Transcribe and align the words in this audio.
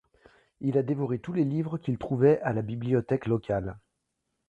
Il 0.61 0.79
a 0.79 0.81
dévoré 0.81 1.19
tous 1.19 1.31
les 1.31 1.43
livres 1.43 1.77
qu'il 1.77 1.99
trouvait 1.99 2.41
à 2.41 2.53
la 2.53 2.63
bibliothèque 2.63 3.27
locale. 3.27 3.77